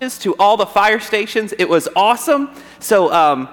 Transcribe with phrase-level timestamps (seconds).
[0.00, 1.52] to all the fire stations.
[1.58, 2.50] It was awesome.
[2.78, 3.50] So, um,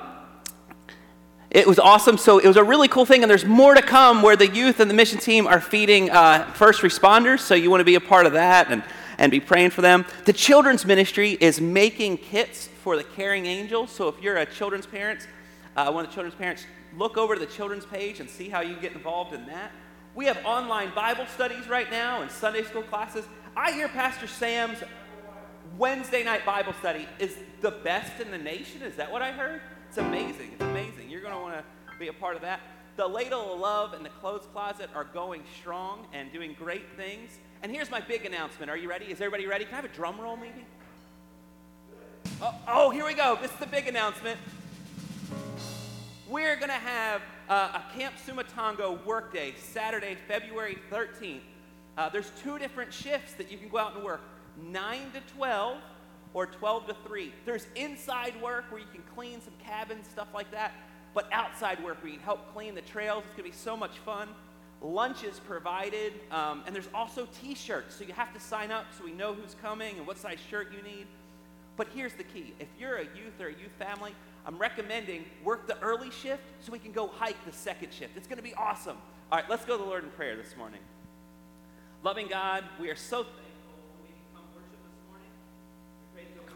[1.50, 2.18] it was awesome.
[2.18, 4.80] So it was a really cool thing, and there's more to come where the youth
[4.80, 7.40] and the mission team are feeding uh, first responders.
[7.40, 8.84] So you want to be a part of that and,
[9.18, 10.06] and be praying for them.
[10.26, 13.92] The children's ministry is making kits for the caring angels.
[13.92, 15.28] So if you're a children's parent,
[15.76, 16.66] uh, one of the children's parents,
[16.98, 19.72] look over to the children's page and see how you get involved in that.
[20.16, 23.26] We have online Bible studies right now and Sunday school classes.
[23.56, 24.84] I hear Pastor Sam's
[25.78, 28.82] Wednesday night Bible study is the best in the nation.
[28.82, 29.62] Is that what I heard?
[29.90, 30.52] It's amazing.
[30.54, 31.10] It's amazing.
[31.10, 31.64] You're going to want to
[32.00, 32.62] be a part of that.
[32.96, 37.38] The Ladle of Love and the Clothes Closet are going strong and doing great things.
[37.62, 38.72] And here's my big announcement.
[38.72, 39.06] Are you ready?
[39.06, 39.66] Is everybody ready?
[39.66, 40.66] Can I have a drum roll, maybe?
[42.42, 43.38] Oh, oh here we go.
[43.42, 44.40] This is the big announcement.
[46.30, 51.40] We're going to have uh, a Camp Sumatanga workday Saturday, February 13th.
[51.98, 54.22] Uh, there's two different shifts that you can go out and work
[54.58, 55.78] 9 to 12
[56.34, 57.34] or 12 to 3.
[57.46, 60.74] There's inside work where you can clean some cabins, stuff like that,
[61.14, 63.24] but outside work where you can help clean the trails.
[63.26, 64.30] It's going to be so much fun.
[64.82, 67.96] Lunch is provided, um, and there's also t shirts.
[67.96, 70.72] So you have to sign up so we know who's coming and what size shirt
[70.72, 71.08] you need.
[71.78, 74.14] But here's the key if you're a youth or a youth family,
[74.46, 78.16] I'm recommending work the early shift so we can go hike the second shift.
[78.16, 78.98] It's going to be awesome.
[79.32, 80.80] All right, let's go to the Lord in prayer this morning.
[82.04, 83.26] Loving God, we are so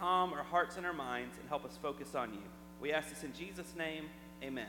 [0.02, 2.40] calm our hearts and our minds and help us focus on you.
[2.82, 4.06] We ask this in Jesus' name.
[4.42, 4.66] Amen.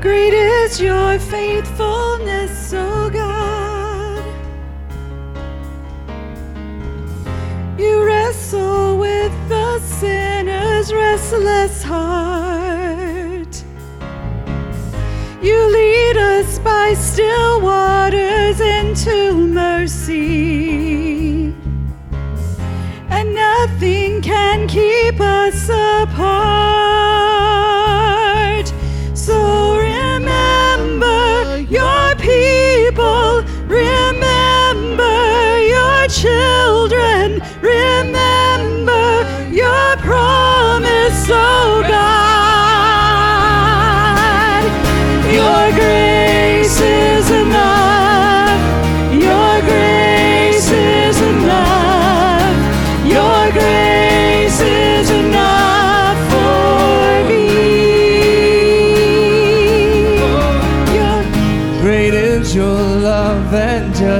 [0.00, 1.18] Great is your
[2.22, 4.24] faithfulness, O God.
[7.78, 13.64] You wrestle with the sinner's restless heart.
[15.42, 21.52] You lead us by still waters into mercy,
[23.10, 26.41] and nothing can keep us apart.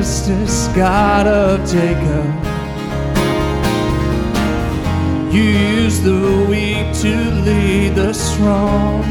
[0.03, 2.27] Justice, God of Jacob.
[5.33, 7.15] You use the weak to
[7.47, 9.05] lead the strong.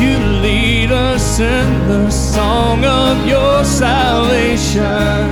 [0.00, 5.26] You lead us in the song of your salvation.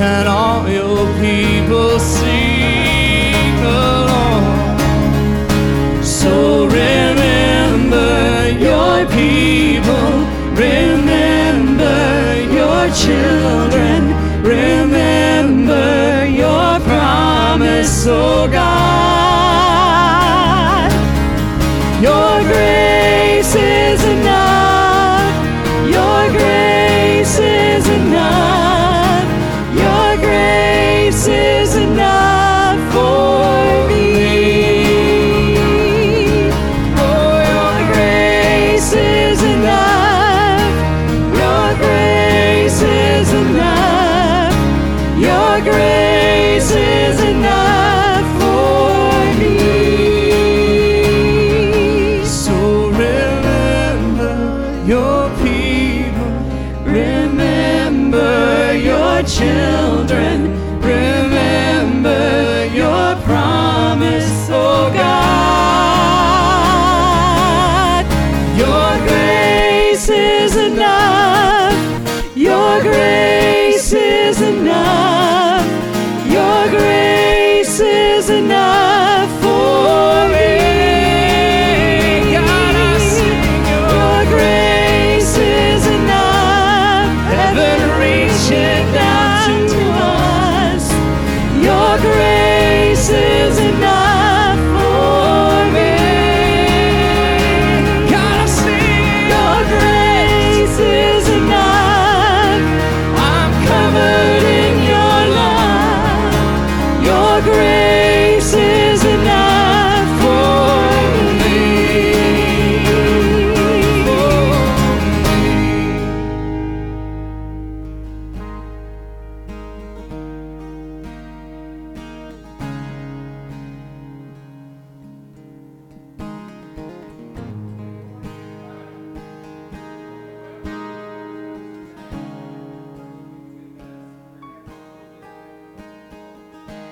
[0.00, 2.45] And all your people sing
[10.54, 19.05] remember your children, remember your promise, oh God.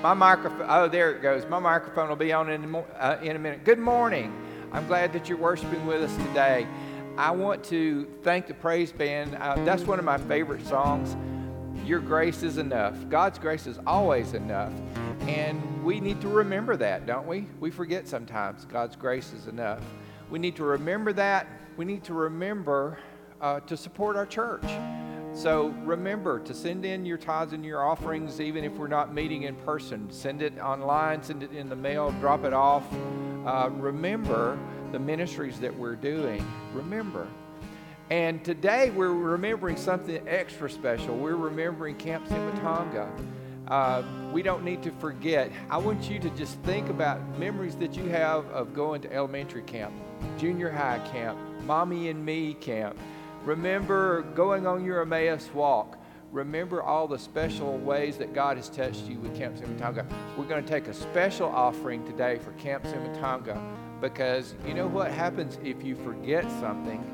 [0.04, 1.46] My microphone, oh, there it goes.
[1.46, 3.64] My microphone will be on in uh, in a minute.
[3.64, 4.36] Good morning.
[4.70, 6.66] I'm glad that you're worshiping with us today.
[7.17, 9.34] I want to thank the praise band.
[9.34, 11.17] Uh, that's one of my favorite songs.
[11.86, 12.94] Your grace is enough.
[13.08, 14.74] God's grace is always enough.
[15.20, 17.46] And we need to remember that, don't we?
[17.58, 19.81] We forget sometimes God's grace is enough.
[20.29, 21.46] We need to remember that.
[21.79, 22.98] We need to remember
[23.40, 24.67] uh, to support our church.
[25.34, 29.43] So remember to send in your tithes and your offerings, even if we're not meeting
[29.43, 30.08] in person.
[30.10, 32.84] Send it online, send it in the mail, drop it off.
[33.44, 34.56] Uh, remember
[34.93, 36.46] the ministries that we're doing.
[36.72, 37.26] Remember.
[38.10, 41.17] And today we're remembering something extra special.
[41.17, 43.08] We're remembering Camp Sumatanga.
[43.67, 45.50] Uh, we don't need to forget.
[45.69, 49.62] I want you to just think about memories that you have of going to elementary
[49.62, 49.93] camp,
[50.38, 52.96] junior high camp, mommy and me camp.
[53.44, 55.98] Remember going on your Emmaus walk.
[56.32, 60.06] Remember all the special ways that God has touched you with Camp Sumatanga.
[60.39, 63.60] We're going to take a special offering today for Camp Sumatanga
[64.01, 67.05] because you know what happens if you forget something?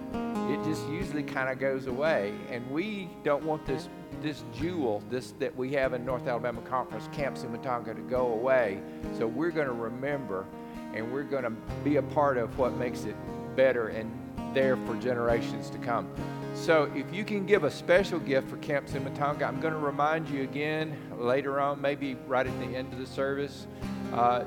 [0.52, 2.32] It just usually kind of goes away.
[2.48, 3.88] And we don't want this
[4.22, 8.80] this jewel, this that we have in North Alabama Conference, Camp Sumatanga, to go away.
[9.18, 10.46] So we're going to remember,
[10.94, 13.16] and we're going to be a part of what makes it
[13.56, 14.12] better and
[14.54, 16.08] there for generations to come.
[16.54, 20.28] So if you can give a special gift for Camp Sumatanga, I'm going to remind
[20.28, 23.66] you again later on, maybe right at the end of the service.
[24.12, 24.44] Uh,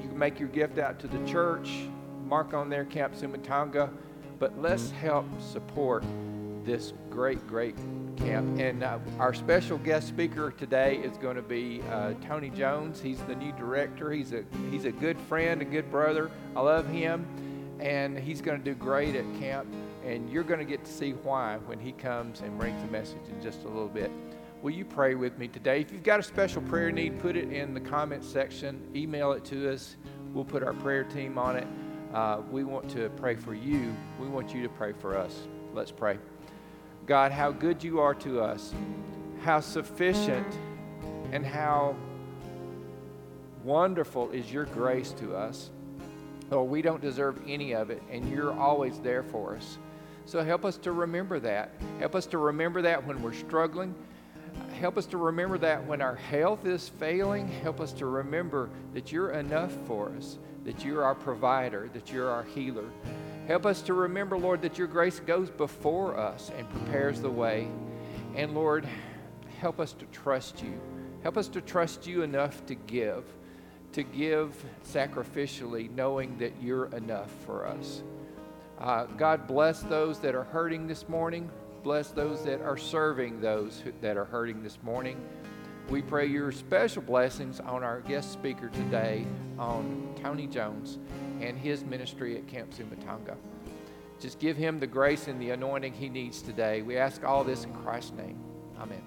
[0.00, 1.70] you can make your gift out to the church,
[2.24, 3.90] mark on there Camp Sumatanga,
[4.38, 6.04] but let's help support
[6.64, 7.76] this great, great
[8.16, 8.60] camp.
[8.60, 13.00] And uh, our special guest speaker today is going to be uh, Tony Jones.
[13.00, 14.12] He's the new director.
[14.12, 16.30] He's a he's a good friend, a good brother.
[16.54, 17.26] I love him,
[17.80, 19.66] and he's going to do great at camp.
[20.04, 23.28] And you're going to get to see why when he comes and brings the message
[23.28, 24.10] in just a little bit.
[24.62, 25.80] Will you pray with me today?
[25.80, 28.80] If you've got a special prayer need, put it in the comments section.
[28.94, 29.96] Email it to us.
[30.34, 31.66] We'll put our prayer team on it.
[32.12, 33.94] Uh, we want to pray for you.
[34.18, 35.46] We want you to pray for us.
[35.72, 36.18] Let's pray.
[37.06, 38.74] God, how good you are to us,
[39.42, 40.46] how sufficient
[41.32, 41.96] and how
[43.64, 45.70] wonderful is your grace to us.
[46.50, 49.78] Lord, we don't deserve any of it, and you're always there for us.
[50.26, 51.70] So help us to remember that.
[51.98, 53.94] Help us to remember that when we're struggling.
[54.80, 57.48] Help us to remember that when our health is failing.
[57.48, 62.30] Help us to remember that you're enough for us, that you're our provider, that you're
[62.30, 62.88] our healer.
[63.46, 67.68] Help us to remember, Lord, that your grace goes before us and prepares the way.
[68.36, 68.86] And Lord,
[69.58, 70.80] help us to trust you.
[71.22, 73.24] Help us to trust you enough to give,
[73.92, 74.54] to give
[74.84, 78.02] sacrificially, knowing that you're enough for us.
[78.78, 81.50] Uh, God bless those that are hurting this morning.
[81.82, 85.20] Bless those that are serving those who, that are hurting this morning.
[85.88, 89.26] We pray your special blessings on our guest speaker today,
[89.58, 90.98] on Tony Jones
[91.40, 93.36] and his ministry at Camp Sumatanga.
[94.20, 96.82] Just give him the grace and the anointing he needs today.
[96.82, 98.38] We ask all this in Christ's name.
[98.78, 99.02] Amen.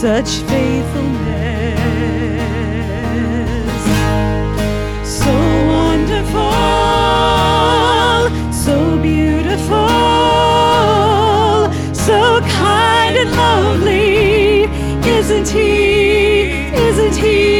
[0.00, 1.72] Such faithfulness,
[5.02, 5.32] so
[5.66, 6.42] wonderful,
[8.52, 9.88] so beautiful,
[11.94, 14.64] so kind and lovely,
[15.08, 16.50] isn't he?
[16.74, 17.55] Isn't he?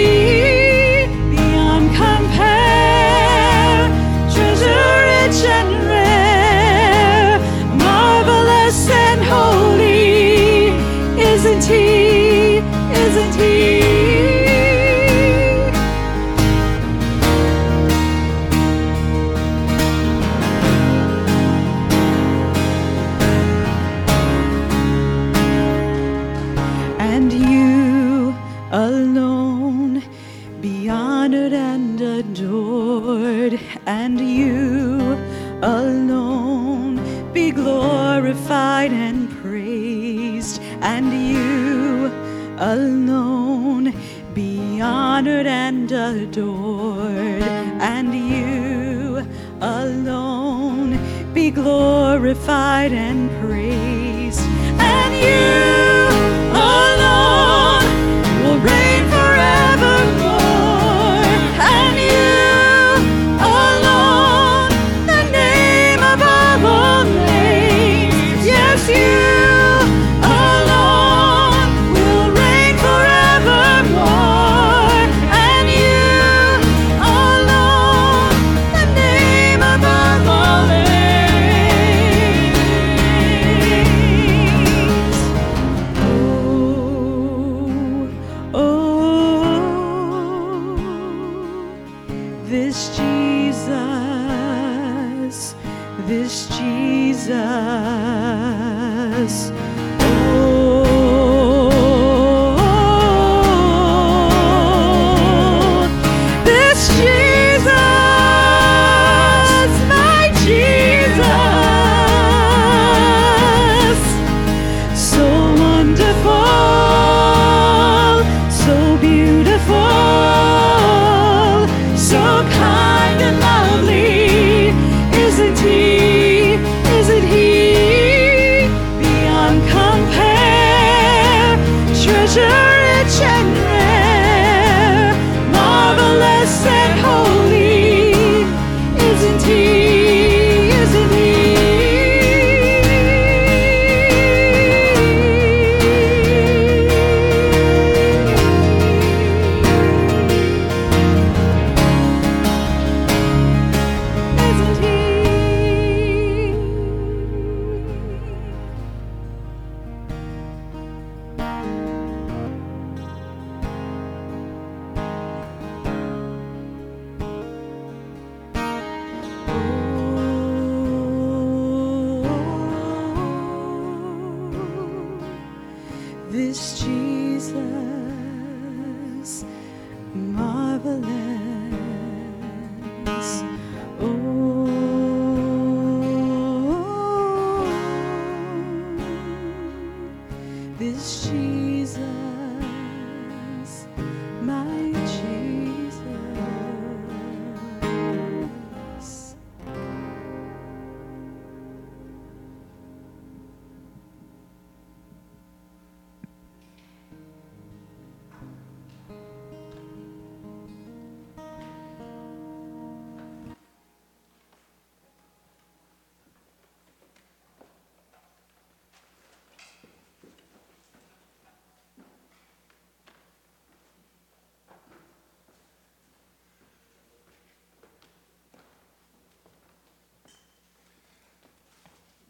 [52.46, 53.65] Glorified and praised,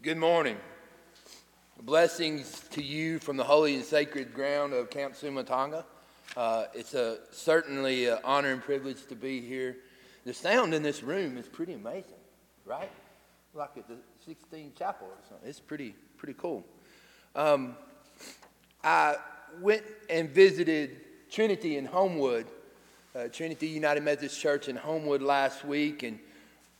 [0.07, 0.55] Good morning.
[1.81, 5.83] Blessings to you from the holy and sacred ground of Camp Sumatanga.
[6.37, 9.75] Uh, it's a, certainly an honor and privilege to be here.
[10.23, 12.21] The sound in this room is pretty amazing,
[12.63, 12.89] right?
[13.53, 15.49] Like at the Sistine Chapel or something.
[15.49, 16.63] It's pretty, pretty cool.
[17.35, 17.75] Um,
[18.85, 19.17] I
[19.59, 22.45] went and visited Trinity in Homewood,
[23.13, 26.17] uh, Trinity United Methodist Church in Homewood last week, and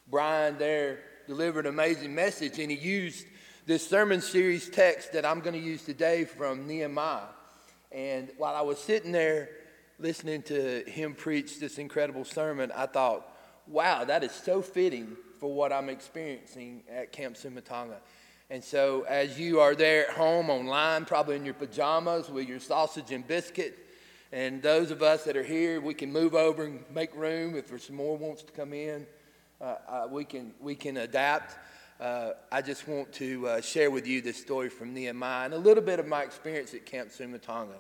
[0.10, 3.28] Brian there delivered an amazing message, and he used
[3.66, 7.26] this sermon series text that I'm going to use today from Nehemiah.
[7.92, 9.50] And while I was sitting there
[10.00, 13.28] listening to him preach this incredible sermon, I thought,
[13.68, 17.98] wow, that is so fitting for what I'm experiencing at Camp Sumatanga.
[18.50, 22.62] And so, as you are there at home online, probably in your pajamas with your
[22.62, 23.78] sausage and biscuit,
[24.32, 27.68] and those of us that are here, we can move over and make room if
[27.68, 29.06] there's more wants to come in.
[29.60, 31.58] Uh, uh, we can we can adapt.
[32.00, 35.58] Uh, I just want to uh, share with you this story from Nehemiah and a
[35.58, 37.80] little bit of my experience at Camp Sumatanga.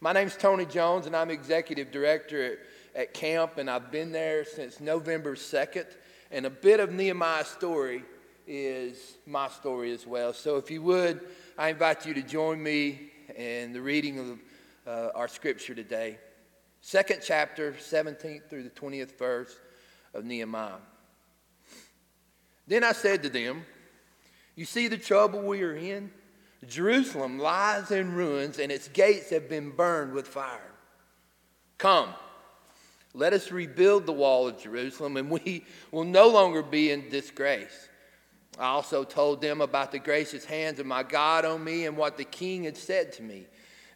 [0.00, 2.58] My name's Tony Jones, and I'm executive director at,
[3.02, 5.84] at camp, and I've been there since November 2nd.
[6.30, 8.02] And a bit of Nehemiah's story
[8.46, 10.32] is my story as well.
[10.32, 11.20] So if you would,
[11.58, 14.38] I invite you to join me in the reading of
[14.86, 16.18] uh, our scripture today.
[16.80, 19.54] Second chapter, 17th through the 20th verse
[20.14, 20.78] of Nehemiah.
[22.66, 23.64] Then I said to them,
[24.56, 26.10] You see the trouble we are in?
[26.66, 30.72] Jerusalem lies in ruins, and its gates have been burned with fire.
[31.76, 32.08] Come,
[33.12, 37.88] let us rebuild the wall of Jerusalem, and we will no longer be in disgrace.
[38.58, 42.16] I also told them about the gracious hands of my God on me and what
[42.16, 43.46] the king had said to me.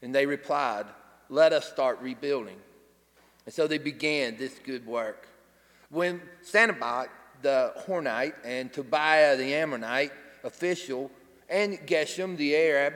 [0.02, 0.86] And they replied,
[1.28, 2.58] Let us start rebuilding.
[3.46, 5.28] And so they began this good work.
[5.90, 7.08] When Sanballat
[7.42, 10.12] the Horonite, and Tobiah the Ammonite
[10.44, 11.10] official
[11.48, 12.94] and Geshem the Arab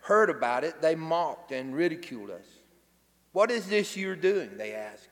[0.00, 2.46] heard about it, they mocked and ridiculed us.
[3.32, 4.56] What is this you're doing?
[4.56, 5.08] They asked.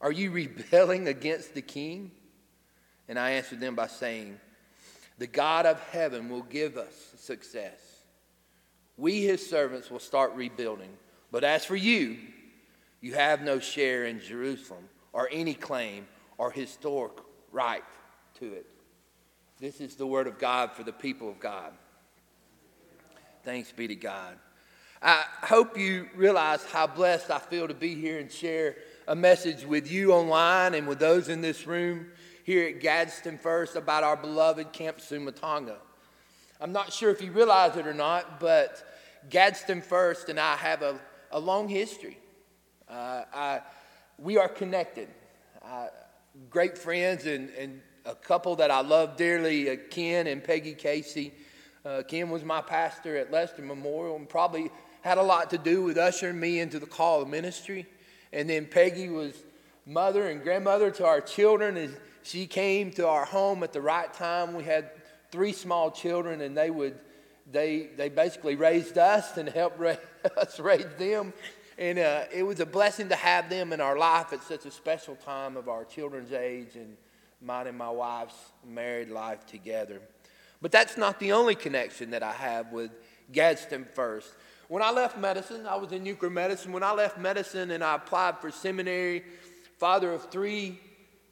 [0.00, 2.10] Are you rebelling against the king?
[3.08, 4.38] And I answered them by saying,
[5.18, 7.78] The God of heaven will give us success.
[8.96, 10.90] We, his servants, will start rebuilding.
[11.30, 12.18] But as for you,
[13.00, 16.06] you have no share in Jerusalem or any claim
[16.38, 17.14] or historic
[17.52, 17.84] right
[18.38, 18.66] to it.
[19.58, 21.72] This is the word of God for the people of God.
[23.42, 24.36] Thanks be to God.
[25.02, 28.76] I hope you realize how blessed I feel to be here and share
[29.08, 32.06] a message with you online and with those in this room
[32.44, 35.76] here at Gadsden First about our beloved Camp Sumatanga.
[36.60, 38.82] I'm not sure if you realize it or not, but
[39.30, 41.00] Gadsden First and I have a,
[41.32, 42.18] a long history.
[42.88, 43.60] Uh, I,
[44.18, 45.08] we are connected.
[46.48, 51.32] Great friends and, and a couple that I love dearly, uh, Ken and Peggy Casey.
[51.84, 54.70] Uh, Ken was my pastor at Lester Memorial and probably
[55.02, 57.86] had a lot to do with ushering me into the call of ministry.
[58.32, 59.34] And then Peggy was
[59.86, 64.12] mother and grandmother to our children, and she came to our home at the right
[64.12, 64.54] time.
[64.54, 64.90] We had
[65.30, 66.98] three small children, and they would
[67.50, 69.80] they they basically raised us and helped
[70.36, 71.32] us raise them.
[71.80, 74.70] And uh, it was a blessing to have them in our life at such a
[74.70, 76.94] special time of our children's age and
[77.40, 78.36] mine and my wife's
[78.68, 80.02] married life together.
[80.60, 82.90] But that's not the only connection that I have with
[83.32, 84.28] Gadsden First.
[84.68, 86.70] When I left medicine, I was in nuclear medicine.
[86.70, 89.24] When I left medicine and I applied for seminary,
[89.78, 90.78] father of three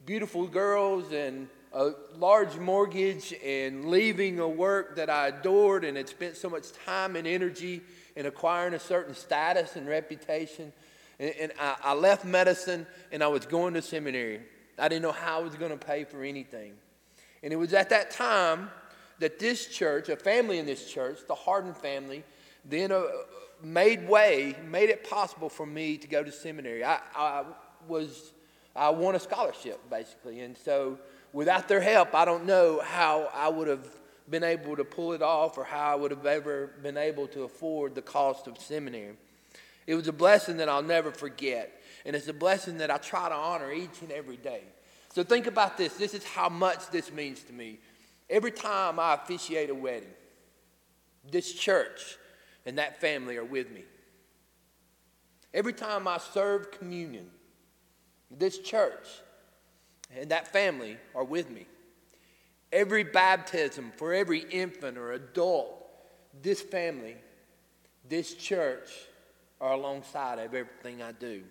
[0.06, 6.08] beautiful girls and a large mortgage and leaving a work that I adored and had
[6.08, 7.82] spent so much time and energy
[8.18, 10.72] in acquiring a certain status and reputation.
[11.20, 14.40] And, and I, I left medicine and I was going to seminary.
[14.76, 16.72] I didn't know how I was going to pay for anything.
[17.44, 18.70] And it was at that time
[19.20, 22.24] that this church, a family in this church, the Harden family,
[22.64, 23.04] then uh,
[23.62, 26.82] made way, made it possible for me to go to seminary.
[26.82, 27.44] I, I
[27.86, 28.32] was,
[28.74, 30.98] I won a scholarship basically, and so
[31.32, 33.86] without their help, I don't know how I would have
[34.30, 37.44] been able to pull it off or how I would have ever been able to
[37.44, 39.16] afford the cost of seminary.
[39.86, 41.72] It was a blessing that I'll never forget.
[42.04, 44.62] And it's a blessing that I try to honor each and every day.
[45.14, 45.94] So think about this.
[45.94, 47.78] This is how much this means to me.
[48.28, 50.12] Every time I officiate a wedding,
[51.30, 52.18] this church
[52.66, 53.84] and that family are with me.
[55.54, 57.30] Every time I serve communion,
[58.30, 59.08] this church
[60.14, 61.66] and that family are with me.
[62.72, 65.86] Every baptism for every infant or adult,
[66.42, 67.16] this family,
[68.08, 68.88] this church
[69.60, 71.42] are alongside of everything I do.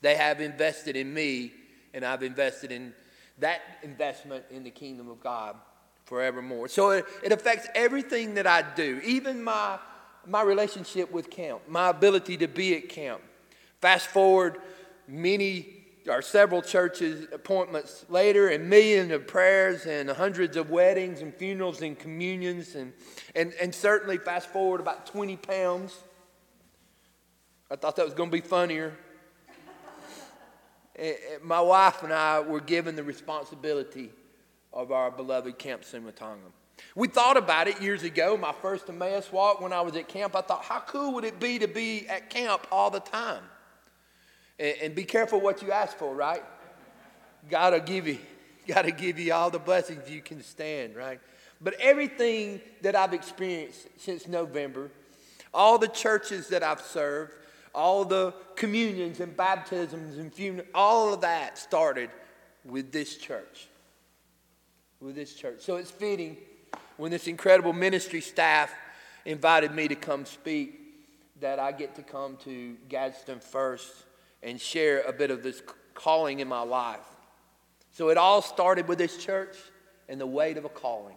[0.00, 1.52] They have invested in me,
[1.92, 2.94] and I've invested in
[3.38, 5.56] that investment in the kingdom of God
[6.04, 6.68] forevermore.
[6.68, 9.78] So it, it affects everything that I do, even my,
[10.26, 13.20] my relationship with camp, my ability to be at camp.
[13.80, 14.58] Fast forward
[15.06, 21.34] many or several churches appointments later and millions of prayers and hundreds of weddings and
[21.34, 22.92] funerals and communions and,
[23.34, 25.96] and, and certainly fast forward about 20 pounds
[27.70, 28.96] i thought that was going to be funnier
[31.42, 34.10] my wife and i were given the responsibility
[34.72, 36.52] of our beloved Camp Sumatanga.
[36.94, 40.34] We thought about it years ago, my first Emmaus walk when I was at camp.
[40.34, 43.42] I thought, how cool would it be to be at camp all the time?
[44.60, 46.44] And, and be careful what you ask for, right?
[47.48, 48.18] God will give you,
[48.68, 51.18] gotta give you all the blessings you can stand, right?
[51.60, 54.90] But everything that I've experienced since November,
[55.52, 57.32] all the churches that I've served,
[57.74, 62.10] all the communions and baptisms and funerals, all of that started
[62.64, 63.68] with this church.
[65.00, 65.60] With this church.
[65.60, 66.36] So it's fitting
[66.96, 68.72] when this incredible ministry staff
[69.24, 70.78] invited me to come speak
[71.40, 74.04] that I get to come to Gadsden first
[74.42, 75.62] and share a bit of this
[75.94, 77.00] calling in my life.
[77.92, 79.56] So it all started with this church
[80.08, 81.16] and the weight of a calling.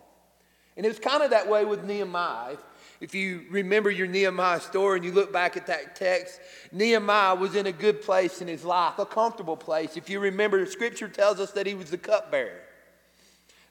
[0.76, 2.58] And it was kind of that way with Nehemiah.
[3.00, 6.40] If you remember your Nehemiah story and you look back at that text,
[6.72, 9.98] Nehemiah was in a good place in his life, a comfortable place.
[9.98, 12.62] If you remember, scripture tells us that he was the cupbearer.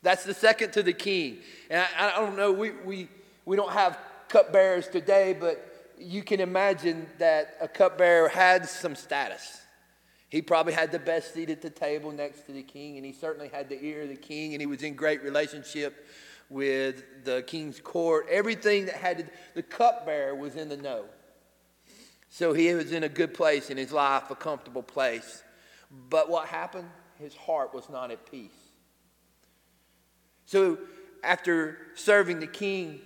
[0.03, 1.39] That's the second to the king.
[1.71, 3.09] And I, I don't know, we, we,
[3.45, 9.61] we don't have cupbearers today, but you can imagine that a cupbearer had some status.
[10.29, 13.13] He probably had the best seat at the table next to the king, and he
[13.13, 16.07] certainly had the ear of the king, and he was in great relationship
[16.49, 18.27] with the king's court.
[18.31, 19.25] Everything that had to,
[19.55, 21.05] the cupbearer was in the know.
[22.29, 25.43] So he was in a good place in his life, a comfortable place.
[26.09, 26.89] But what happened?
[27.19, 28.51] His heart was not at peace.
[30.47, 30.79] So
[31.23, 33.01] after serving the king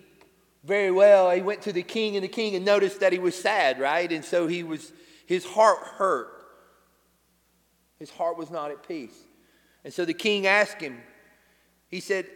[0.66, 3.35] very well, he went to the king and the king and noticed that he was
[3.35, 4.11] sad, right?
[4.11, 4.92] And so he was
[5.26, 6.29] his heart hurt.
[7.98, 9.16] His heart was not at peace.
[9.85, 11.00] And so the king asked him,
[11.88, 12.26] he said,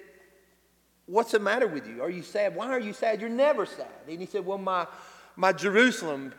[1.07, 2.03] What's the matter with you?
[2.03, 2.55] Are you sad?
[2.55, 3.21] Why are you sad?
[3.21, 3.89] You're never sad.
[4.09, 4.87] And he said, Well, my,
[5.35, 6.33] my Jerusalem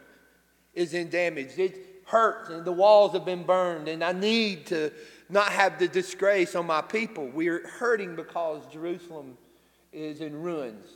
[0.74, 1.58] is in damage.
[1.58, 4.92] It hurts, and the walls have been burned, and I need to
[5.30, 7.28] not have the disgrace on my people.
[7.28, 9.38] We're hurting because Jerusalem
[9.92, 10.88] is in ruins.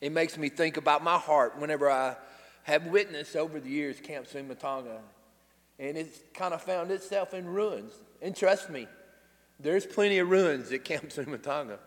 [0.00, 2.16] It makes me think about my heart whenever I
[2.64, 4.98] have witnessed over the years Camp Sumatanga,
[5.78, 7.92] and it's kind of found itself in ruins.
[8.20, 8.86] And trust me,
[9.60, 11.78] there's plenty of ruins at Camp Sumatanga.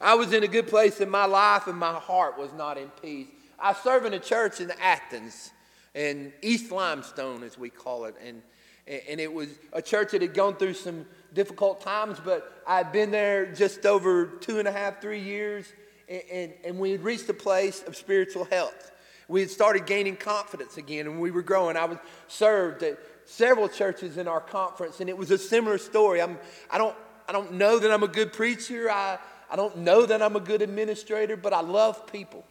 [0.00, 2.88] I was in a good place in my life, and my heart was not in
[3.02, 3.28] peace.
[3.58, 5.50] I serve in a church in Athens,
[5.94, 8.42] in East Limestone, as we call it, and
[8.86, 13.10] and it was a church that had gone through some difficult times, but I'd been
[13.10, 15.72] there just over two and a half, three years,
[16.08, 18.92] and, and, and we had reached a place of spiritual health.
[19.28, 21.76] We had started gaining confidence again, and we were growing.
[21.76, 26.20] I was served at several churches in our conference, and it was a similar story.
[26.20, 26.38] I'm,
[26.70, 26.94] I, don't,
[27.28, 28.90] I don't know that I'm a good preacher.
[28.90, 29.18] I,
[29.50, 32.44] I don't know that I'm a good administrator, but I love people.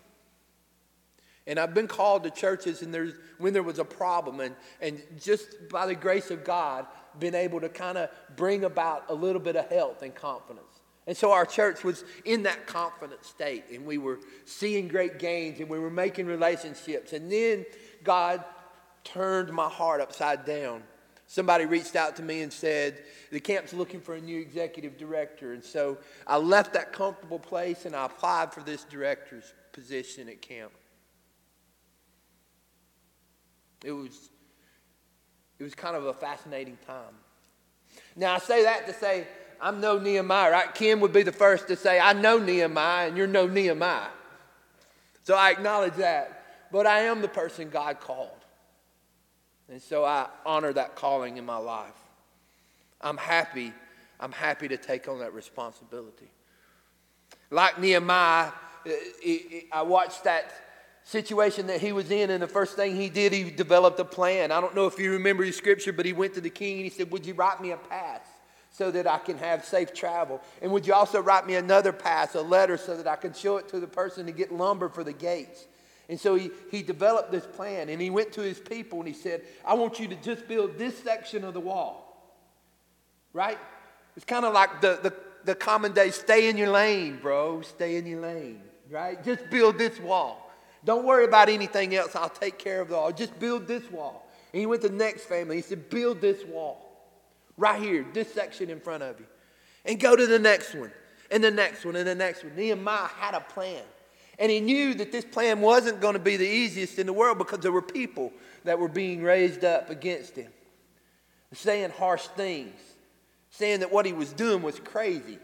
[1.46, 5.02] And I've been called to churches and there's, when there was a problem, and, and
[5.20, 6.88] just by the grace of God,
[7.20, 10.73] been able to kind of bring about a little bit of health and confidence.
[11.06, 15.60] And so our church was in that confident state, and we were seeing great gains,
[15.60, 17.12] and we were making relationships.
[17.12, 17.66] And then
[18.04, 18.44] God
[19.04, 20.84] turned my heart upside down.
[21.28, 25.54] Somebody reached out to me and said, The camp's looking for a new executive director.
[25.54, 30.42] And so I left that comfortable place and I applied for this director's position at
[30.42, 30.72] camp.
[33.84, 34.30] It was,
[35.60, 37.16] it was kind of a fascinating time.
[38.16, 39.28] Now, I say that to say
[39.63, 40.76] I'm no Nehemiah, right?
[40.76, 44.10] Kim would be the first to say, I know Nehemiah, and you're no Nehemiah.
[45.23, 46.67] So I acknowledge that.
[46.69, 48.30] But I am the person God called.
[49.69, 51.95] And so I honor that calling in my life.
[52.99, 53.71] I'm happy.
[54.19, 56.30] I'm happy to take on that responsibility.
[57.49, 58.52] Like Nehemiah,
[59.71, 60.52] I watched that
[61.06, 64.52] situation that he was in, and the first thing he did, he developed a plan.
[64.52, 66.84] I don't know if you remember his scripture, but he went to the king and
[66.84, 68.28] he said, Would you write me a pass
[68.74, 70.42] so that I can have safe travel?
[70.62, 73.58] And would you also write me another pass, a letter, so that I can show
[73.58, 75.66] it to the person to get lumber for the gates?
[76.10, 79.14] And so he, he developed this plan and he went to his people and he
[79.14, 82.10] said, I want you to just build this section of the wall.
[83.32, 83.58] Right?
[84.18, 85.14] It's kind of like the, the,
[85.46, 87.62] the common day stay in your lane, bro.
[87.62, 88.62] Stay in your lane.
[88.90, 89.24] Right?
[89.24, 90.52] Just build this wall.
[90.84, 92.16] Don't worry about anything else.
[92.16, 93.12] I'll take care of it all.
[93.12, 94.28] Just build this wall.
[94.52, 95.56] And he went to the next family.
[95.56, 96.83] He said, Build this wall
[97.58, 99.26] right here, this section in front of you.
[99.86, 100.92] And go to the next one,
[101.30, 102.56] and the next one, and the next one.
[102.56, 103.84] Nehemiah had a plan.
[104.39, 107.38] And he knew that this plan wasn't going to be the easiest in the world
[107.38, 110.52] because there were people that were being raised up against him,
[111.52, 112.80] saying harsh things,
[113.52, 115.38] saying that what he was doing was crazy.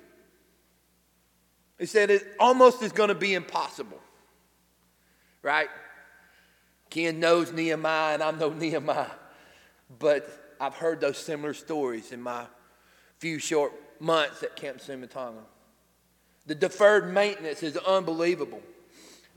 [1.78, 4.00] He said it almost is going to be impossible
[5.42, 5.70] right?
[6.90, 9.08] Ken knows Nehemiah, and I know Nehemiah.
[10.00, 12.46] But I've heard those similar stories in my
[13.20, 15.44] few short months at Camp Sumatanga.
[16.46, 18.62] The deferred maintenance is unbelievable.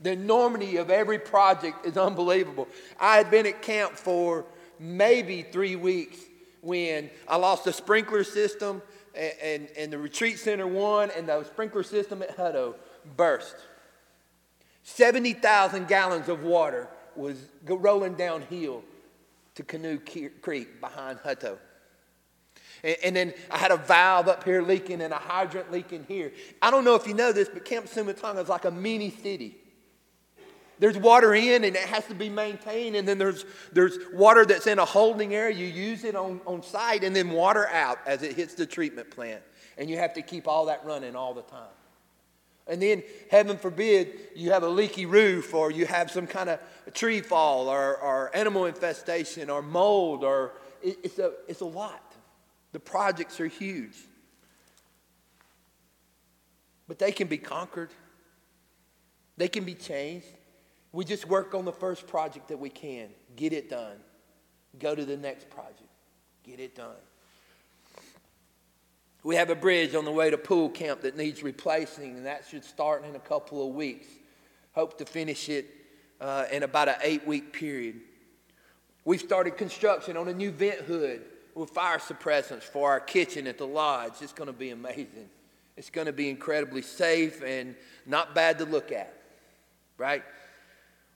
[0.01, 2.67] The enormity of every project is unbelievable.
[2.99, 4.45] I had been at camp for
[4.79, 6.17] maybe three weeks
[6.61, 8.81] when I lost the sprinkler system
[9.13, 12.75] and, and, and the retreat center one and the sprinkler system at Hutto
[13.15, 13.55] burst.
[14.83, 18.83] 70,000 gallons of water was rolling downhill
[19.55, 19.99] to Canoe
[20.41, 21.57] Creek behind Hutto.
[22.83, 26.33] And, then I had a valve up here leaking and a hydrant leaking here.
[26.61, 29.55] I don't know if you know this, but Camp Sumatanga is like a mini city.
[30.79, 34.67] There's water in and it has to be maintained, and then there's, there's water that's
[34.67, 35.55] in a holding area.
[35.55, 39.09] You use it on, on site, and then water out as it hits the treatment
[39.09, 39.41] plant.
[39.77, 41.69] And you have to keep all that running all the time.
[42.67, 46.59] And then, heaven forbid, you have a leaky roof or you have some kind of
[46.93, 52.13] tree fall or, or animal infestation or mold, or it, it's, a, it's a lot.
[52.71, 53.97] The projects are huge.
[56.87, 57.91] But they can be conquered,
[59.37, 60.27] they can be changed.
[60.91, 63.97] We just work on the first project that we can, get it done.
[64.77, 65.89] Go to the next project,
[66.43, 66.95] get it done.
[69.23, 72.45] We have a bridge on the way to pool camp that needs replacing, and that
[72.49, 74.07] should start in a couple of weeks.
[74.73, 75.65] Hope to finish it
[76.19, 78.01] uh, in about an eight week period.
[79.05, 81.21] We've started construction on a new vent hood
[81.55, 84.13] with fire suppressants for our kitchen at the lodge.
[84.21, 85.29] It's going to be amazing.
[85.77, 89.13] It's going to be incredibly safe and not bad to look at,
[89.97, 90.23] right?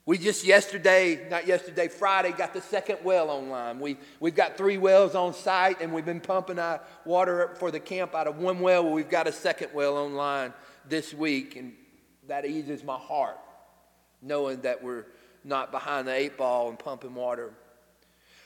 [0.08, 3.78] We just yesterday, not yesterday, Friday, got the second well online.
[3.78, 7.82] We, we've got three wells on site, and we've been pumping our water for the
[7.82, 8.90] camp out of one well.
[8.90, 10.54] We've got a second well online
[10.88, 11.74] this week, and
[12.30, 13.38] that eases my heart,
[14.22, 15.08] knowing that we're
[15.44, 17.52] not behind the eight ball and pumping water.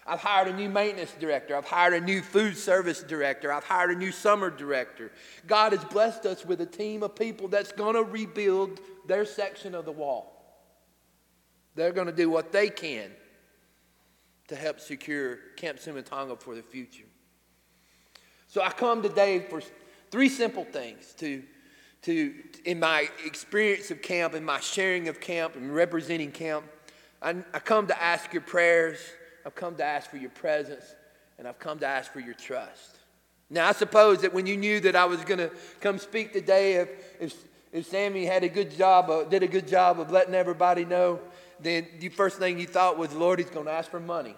[0.07, 1.55] I've hired a new maintenance director.
[1.55, 3.53] I've hired a new food service director.
[3.53, 5.11] I've hired a new summer director.
[5.45, 9.75] God has blessed us with a team of people that's going to rebuild their section
[9.75, 10.40] of the wall.
[11.75, 13.11] They're going to do what they can
[14.47, 17.05] to help secure Camp Sumatanga for the future.
[18.47, 19.61] So I come today for
[20.11, 21.41] three simple things to,
[22.01, 22.33] to
[22.65, 26.65] in my experience of camp, in my sharing of camp, and representing camp.
[27.21, 28.99] I, I come to ask your prayers.
[29.45, 30.83] I've come to ask for your presence,
[31.37, 32.97] and I've come to ask for your trust.
[33.49, 36.73] Now, I suppose that when you knew that I was going to come speak today,
[36.73, 40.35] if, if, if Sammy had a good job, of, did a good job of letting
[40.35, 41.19] everybody know,
[41.61, 44.35] then the first thing you thought was, Lord, he's going to ask for money.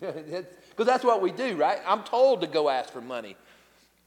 [0.72, 1.80] Because that's what we do, right?
[1.86, 3.36] I'm told to go ask for money.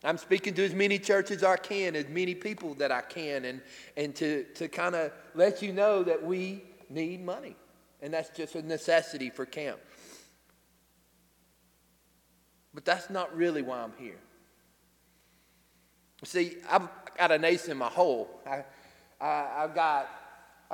[0.04, 3.45] I'm speaking to as many churches as I can, as many people that I can,
[3.45, 3.62] and,
[3.95, 7.56] and to, to kind of let you know that we need money.
[8.02, 9.80] And that's just a necessity for camp.
[12.74, 14.19] But that's not really why I'm here.
[16.24, 18.30] See, I've got an ace in my hole.
[18.45, 18.63] I,
[19.24, 20.10] I, I've, got,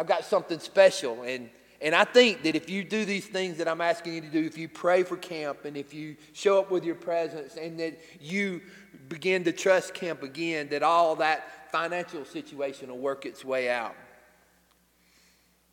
[0.02, 1.22] I've got something special.
[1.22, 1.48] And,
[1.80, 4.44] and I think that if you do these things that I'm asking you to do,
[4.44, 8.00] if you pray for camp and if you show up with your presence and that
[8.20, 8.62] you
[9.10, 13.96] begin to trust camp again, that all that financial situation will work its way out.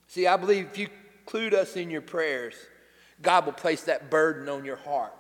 [0.09, 0.89] See, I believe if you
[1.21, 2.55] include us in your prayers,
[3.23, 5.15] God will place that burden on your heart.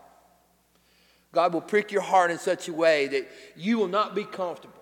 [1.32, 4.74] God will prick your heart in such a way that you will not be comfortable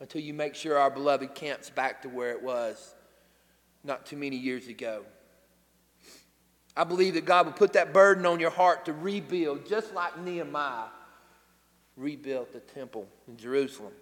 [0.00, 2.96] until you make sure our beloved camp's back to where it was
[3.84, 5.04] not too many years ago.
[6.76, 10.18] I believe that God will put that burden on your heart to rebuild, just like
[10.18, 10.88] Nehemiah
[11.96, 13.92] rebuilt the temple in Jerusalem.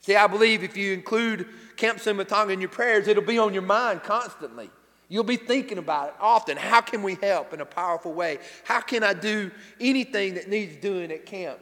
[0.00, 3.62] See, I believe if you include Camp Sumatanga in your prayers, it'll be on your
[3.62, 4.70] mind constantly.
[5.08, 6.56] You'll be thinking about it often.
[6.56, 8.38] How can we help in a powerful way?
[8.64, 11.58] How can I do anything that needs doing at camp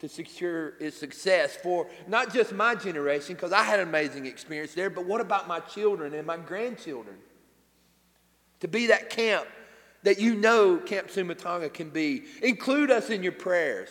[0.00, 4.74] to secure its success for not just my generation, because I had an amazing experience
[4.74, 7.16] there, but what about my children and my grandchildren?
[8.60, 9.46] To be that camp
[10.06, 12.24] that you know Camp Sumatanga can be.
[12.40, 13.88] Include us in your prayers.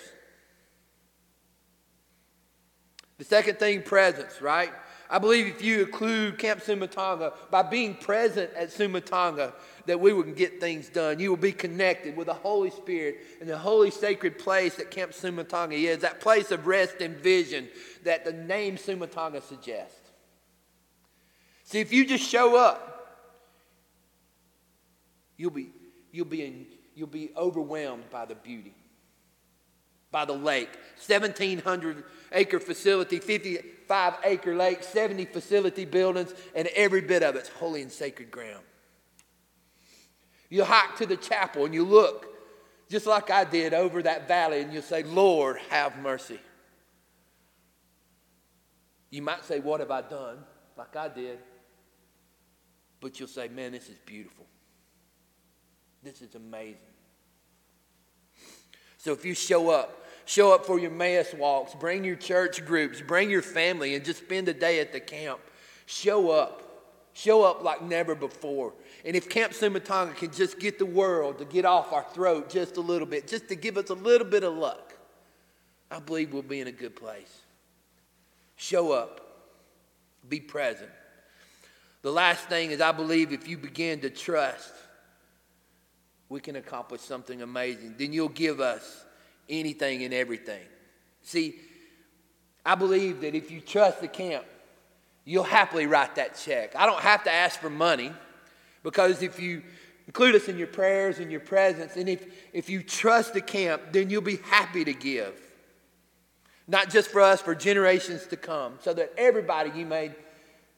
[3.18, 4.72] The second thing, presence, right?
[5.10, 9.54] I believe if you include Camp Sumatanga, by being present at Sumatanga,
[9.86, 11.20] that we will get things done.
[11.20, 15.12] You will be connected with the Holy Spirit and the holy sacred place that Camp
[15.12, 17.68] Sumatanga is, that place of rest and vision
[18.04, 20.12] that the name Sumatanga suggests.
[21.64, 22.92] See, if you just show up,
[25.38, 25.70] you'll be,
[26.12, 26.66] you'll be, in,
[26.96, 28.74] you'll be overwhelmed by the beauty
[30.16, 30.70] by the lake.
[31.06, 37.82] 1,700 acre facility, 55 acre lake, 70 facility buildings, and every bit of it's holy
[37.82, 38.64] and sacred ground.
[40.50, 42.28] You hike to the chapel and you look
[42.90, 46.40] just like I did over that valley, and you'll say, Lord, have mercy.
[49.10, 50.38] You might say, What have I done?
[50.78, 51.40] Like I did.
[53.02, 54.46] But you'll say, Man, this is beautiful.
[56.02, 56.78] This is amazing.
[58.98, 63.02] So if you show up, show up for your Mass walks, bring your church groups,
[63.02, 65.40] bring your family, and just spend a day at the camp.
[65.86, 66.62] Show up.
[67.14, 68.74] Show up like never before.
[69.06, 72.76] And if Camp Sumatanga can just get the world to get off our throat just
[72.76, 74.94] a little bit, just to give us a little bit of luck,
[75.90, 77.42] I believe we'll be in a good place.
[78.58, 79.22] Show up.
[80.28, 80.90] Be present.
[82.02, 84.74] The last thing is, I believe if you begin to trust,
[86.28, 87.96] we can accomplish something amazing.
[87.98, 89.05] Then you'll give us
[89.50, 90.64] anything and everything.
[91.22, 91.56] See,
[92.66, 94.46] I believe that if you trust the camp,
[95.24, 96.76] you'll happily write that check.
[96.76, 98.12] I don't have to ask for money
[98.84, 99.64] because if you
[100.08, 103.82] include us in your prayers and your presence, and if, if you trust the camp,
[103.92, 105.42] then you'll be happy to give.
[106.68, 110.12] Not just for us, for generations to come, so that everybody you may,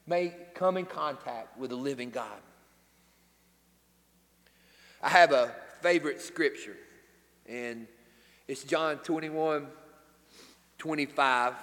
[0.06, 2.40] may come in contact with the living God.
[5.02, 6.76] I have a favorite scripture,
[7.46, 7.86] and
[8.48, 9.66] it's John 21
[10.78, 11.54] 25.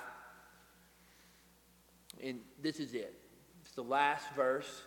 [2.23, 3.13] And this is it.
[3.63, 4.83] It's the last verse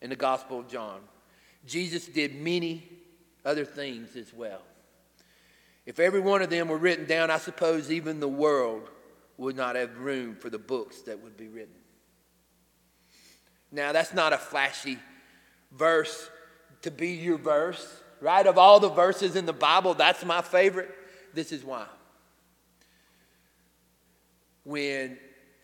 [0.00, 1.00] in the Gospel of John.
[1.66, 2.82] Jesus did many
[3.44, 4.62] other things as well.
[5.86, 8.90] If every one of them were written down, I suppose even the world
[9.36, 11.74] would not have room for the books that would be written.
[13.70, 14.98] Now, that's not a flashy
[15.72, 16.30] verse
[16.82, 18.46] to be your verse, right?
[18.46, 20.94] Of all the verses in the Bible, that's my favorite.
[21.34, 21.86] This is why.
[24.64, 25.18] When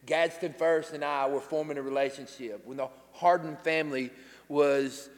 [0.07, 4.11] Gadsden First and I were forming a relationship, when the Hardin family
[4.49, 5.09] was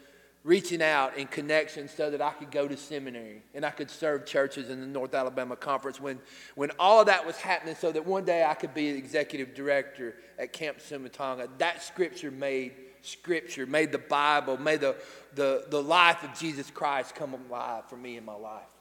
[0.47, 4.24] reaching out in connection so that I could go to seminary and I could serve
[4.26, 6.01] churches in the North Alabama Conference.
[6.01, 6.20] When,
[6.55, 10.14] when all of that was happening, so that one day I could be executive director
[10.38, 14.94] at Camp Sumatonga, that scripture made scripture, made the Bible, made the,
[15.34, 18.76] the, the life of Jesus Christ come alive for me in my life.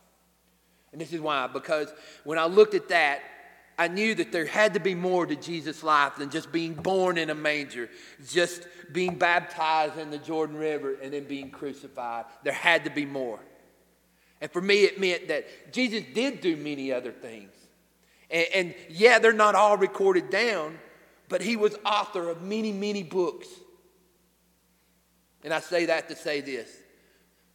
[0.96, 1.94] And this is why, because
[2.24, 3.20] when I looked at that,
[3.78, 7.18] I knew that there had to be more to Jesus' life than just being born
[7.18, 7.90] in a manger,
[8.30, 12.24] just being baptized in the Jordan River, and then being crucified.
[12.46, 13.42] There had to be more.
[14.40, 17.52] And for me, it meant that Jesus did do many other things.
[18.32, 20.80] And, and yeah, they're not all recorded down,
[21.28, 23.50] but he was author of many, many books.
[25.44, 26.70] And I say that to say this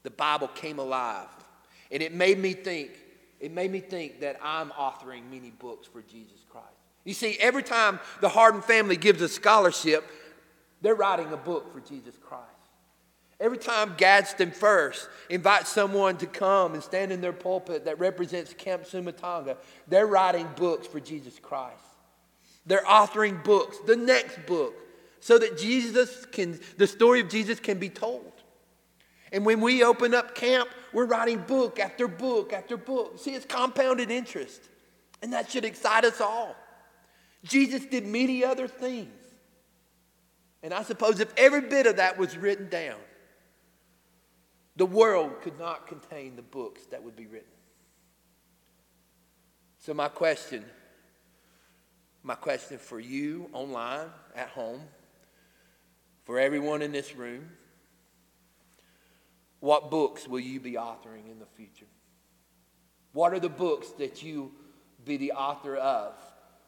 [0.02, 1.28] the Bible came alive.
[1.90, 2.90] And it made me think
[3.40, 6.66] it made me think that I'm authoring many books for Jesus Christ.
[7.04, 10.04] You see, every time the Harden family gives a scholarship,
[10.82, 12.44] they're writing a book for Jesus Christ.
[13.40, 18.52] Every time Gadsden First invites someone to come and stand in their pulpit that represents
[18.52, 19.56] Camp Sumatanga,
[19.88, 21.76] they're writing books for Jesus Christ.
[22.66, 24.74] They're authoring books, the next book,
[25.20, 28.30] so that Jesus can, the story of Jesus can be told.
[29.32, 33.18] And when we open up camp, we're writing book after book after book.
[33.18, 34.68] See, it's compounded interest.
[35.22, 36.56] And that should excite us all.
[37.44, 39.08] Jesus did many other things.
[40.62, 42.98] And I suppose if every bit of that was written down,
[44.76, 47.48] the world could not contain the books that would be written.
[49.78, 50.64] So, my question,
[52.22, 54.82] my question for you online, at home,
[56.24, 57.48] for everyone in this room,
[59.60, 61.86] what books will you be authoring in the future?
[63.12, 64.52] What are the books that you
[65.04, 66.14] be the author of?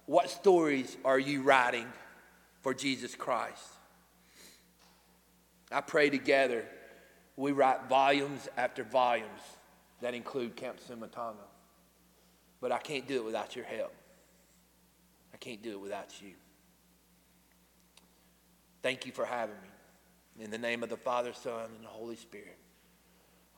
[0.06, 1.86] What stories are you writing
[2.60, 3.64] for Jesus Christ?
[5.70, 6.66] I pray together
[7.36, 9.40] we write volumes after volumes
[10.00, 11.48] that include Camp Sumatanga.
[12.60, 13.94] But I can't do it without your help.
[15.32, 16.32] I can't do it without you.
[18.82, 20.44] Thank you for having me.
[20.44, 22.58] In the name of the Father, Son, and the Holy Spirit.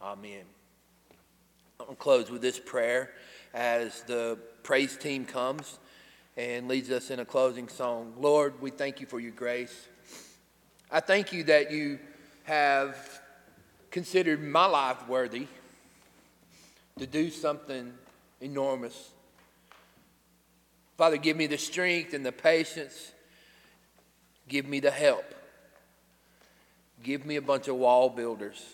[0.03, 0.45] Amen.
[1.81, 3.11] I'm going to close with this prayer
[3.53, 5.79] as the praise team comes
[6.37, 8.13] and leads us in a closing song.
[8.19, 9.89] Lord, we thank you for your grace.
[10.91, 11.99] I thank you that you
[12.45, 13.21] have
[13.91, 15.47] considered my life worthy
[16.99, 17.93] to do something
[18.41, 19.11] enormous.
[20.97, 23.13] Father, give me the strength and the patience.
[24.49, 25.25] Give me the help.
[27.03, 28.65] Give me a bunch of wall builders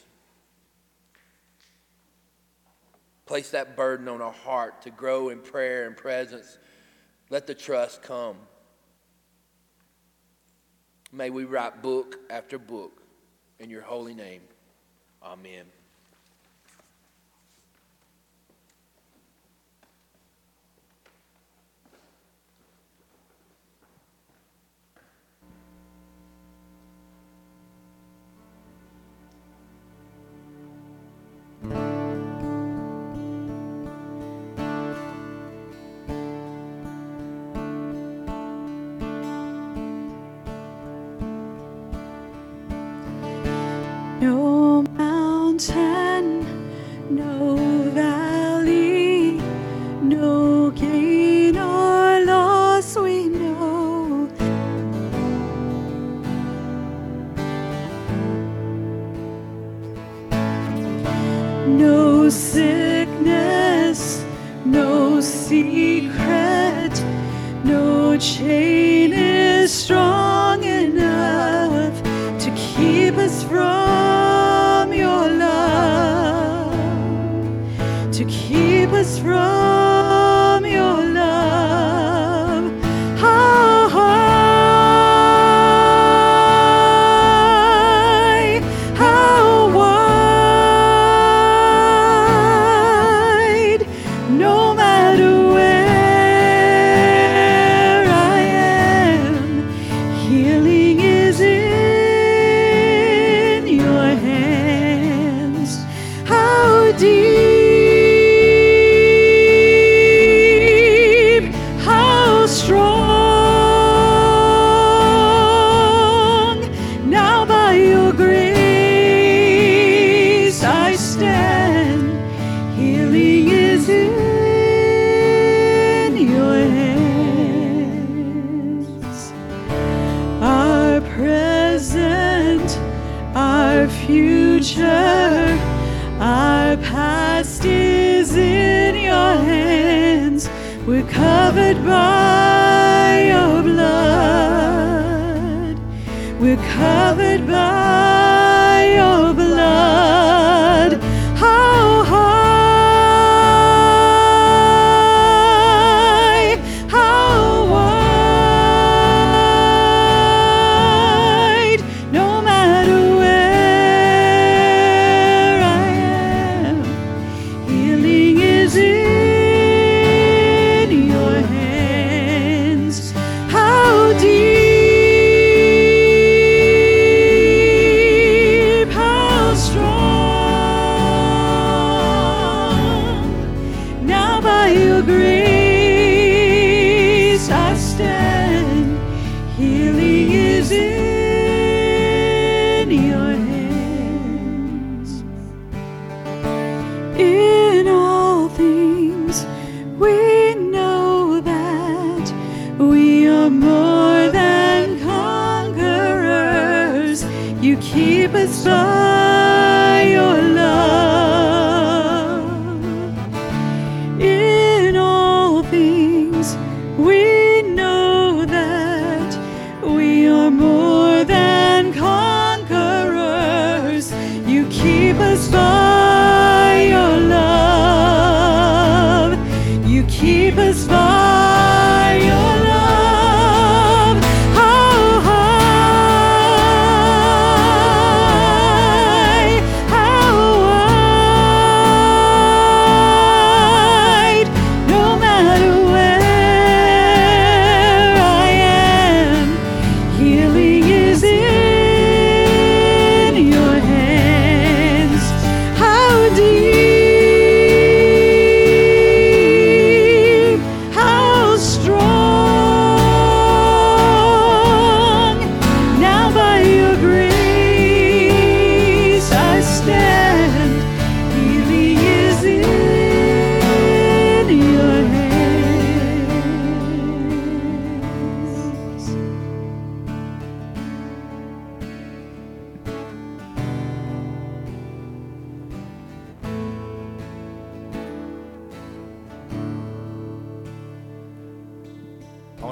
[3.31, 6.59] Place that burden on our heart to grow in prayer and presence.
[7.29, 8.35] Let the trust come.
[11.13, 13.05] May we write book after book
[13.61, 14.41] in your holy name.
[15.23, 15.67] Amen.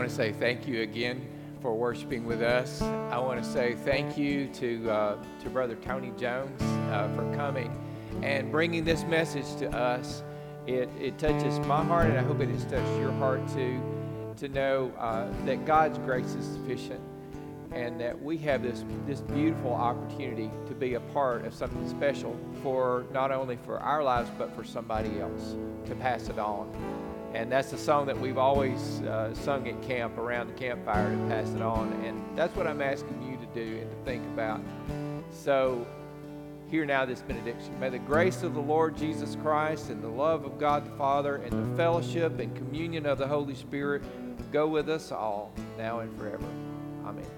[0.08, 1.20] To say thank you again
[1.60, 2.80] for worshiping with us.
[2.80, 7.70] I want to say thank you to uh, to Brother Tony Jones uh, for coming
[8.22, 10.22] and bringing this message to us.
[10.66, 13.80] It, it touches my heart, and I hope it has touched your heart too,
[14.36, 17.00] to know uh, that God's grace is sufficient,
[17.72, 22.34] and that we have this this beautiful opportunity to be a part of something special
[22.62, 25.54] for not only for our lives but for somebody else
[25.86, 26.70] to pass it on.
[27.38, 31.16] And that's the song that we've always uh, sung at camp around the campfire to
[31.28, 31.92] pass it on.
[32.04, 34.60] And that's what I'm asking you to do and to think about.
[35.30, 35.86] So,
[36.68, 37.78] hear now this benediction.
[37.78, 41.36] May the grace of the Lord Jesus Christ and the love of God the Father
[41.36, 44.02] and the fellowship and communion of the Holy Spirit
[44.50, 46.44] go with us all now and forever.
[47.06, 47.37] Amen.